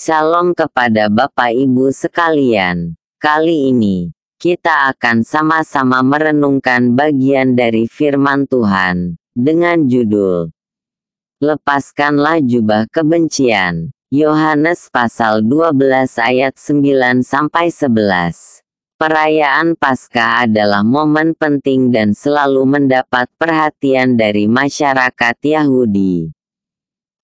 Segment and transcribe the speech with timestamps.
[0.00, 2.96] Shalom kepada Bapak Ibu sekalian.
[3.20, 4.08] Kali ini,
[4.40, 10.56] kita akan sama-sama merenungkan bagian dari firman Tuhan, dengan judul
[11.44, 13.92] Lepaskanlah jubah kebencian.
[14.08, 18.64] Yohanes pasal 12 ayat 9 sampai 11.
[18.96, 26.39] Perayaan Paskah adalah momen penting dan selalu mendapat perhatian dari masyarakat Yahudi.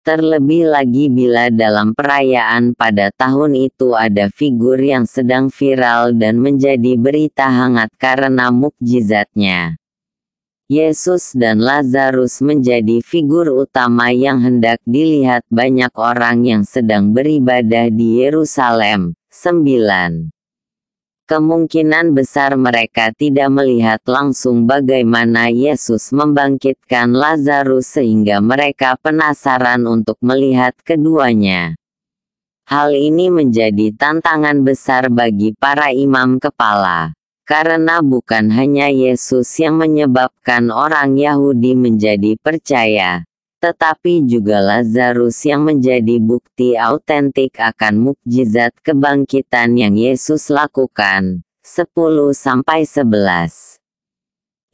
[0.07, 6.95] Terlebih lagi bila dalam perayaan pada tahun itu ada figur yang sedang viral dan menjadi
[6.95, 9.75] berita hangat karena mukjizatnya.
[10.71, 18.23] Yesus dan Lazarus menjadi figur utama yang hendak dilihat banyak orang yang sedang beribadah di
[18.23, 19.19] Yerusalem.
[19.35, 20.36] 9
[21.27, 30.79] kemungkinan besar mereka tidak melihat langsung bagaimana Yesus membangkitkan Lazarus sehingga mereka penasaran untuk melihat
[30.87, 31.75] keduanya.
[32.71, 37.15] Hal ini menjadi tantangan besar bagi para imam kepala,
[37.47, 43.23] karena bukan hanya Yesus yang menyebabkan orang Yahudi menjadi percaya,
[43.59, 51.43] tetapi juga Lazarus yang menjadi bukti autentik akan mukjizat kebangkitan yang Yesus lakukan.
[51.67, 53.83] 10-11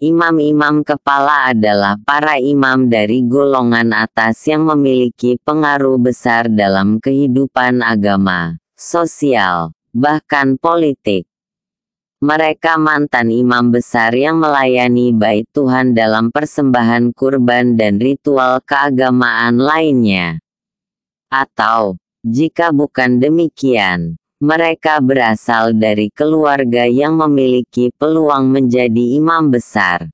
[0.03, 8.61] Imam-imam kepala adalah para imam dari golongan atas yang memiliki pengaruh besar dalam kehidupan agama,
[8.77, 11.32] sosial, bahkan politik.
[12.23, 20.39] Mereka mantan imam besar yang melayani bait Tuhan dalam persembahan kurban dan ritual keagamaan lainnya.
[21.27, 30.07] Atau, jika bukan demikian, mereka berasal dari keluarga yang memiliki peluang menjadi imam besar.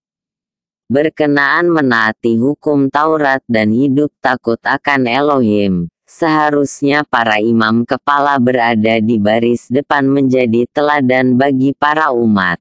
[0.88, 9.20] Berkenaan menaati hukum Taurat dan hidup takut akan Elohim, Seharusnya para imam kepala berada di
[9.20, 12.56] baris depan menjadi teladan bagi para umat.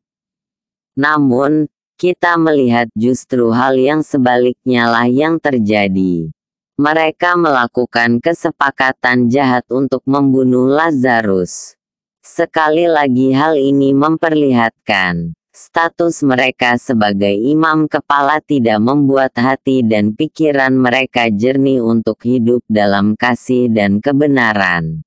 [1.00, 6.27] Namun, kita melihat justru hal yang sebaliknya lah yang terjadi.
[6.76, 11.80] Mereka melakukan kesepakatan jahat untuk membunuh Lazarus.
[12.20, 20.70] Sekali lagi hal ini memperlihatkan Status mereka sebagai imam kepala tidak membuat hati dan pikiran
[20.70, 25.02] mereka jernih untuk hidup dalam kasih dan kebenaran.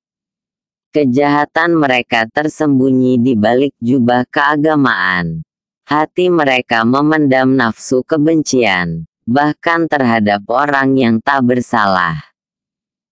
[0.91, 5.39] Kejahatan mereka tersembunyi di balik jubah keagamaan.
[5.87, 12.30] Hati mereka memendam nafsu kebencian, bahkan terhadap orang yang tak bersalah.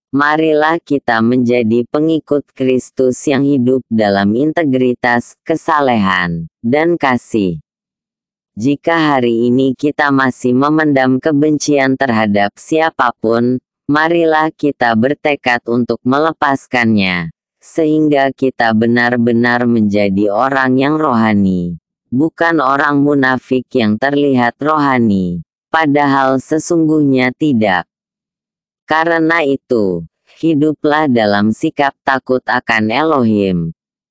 [0.09, 7.62] Marilah kita menjadi pengikut Kristus yang hidup dalam integritas, kesalehan, dan kasih.
[8.58, 17.30] Jika hari ini kita masih memendam kebencian terhadap siapa pun, marilah kita bertekad untuk melepaskannya,
[17.62, 21.78] sehingga kita benar-benar menjadi orang yang rohani,
[22.09, 27.89] bukan orang munafik yang terlihat rohani, padahal sesungguhnya tidak.
[28.90, 30.02] Karena itu,
[30.42, 33.78] hiduplah dalam sikap takut akan Elohim,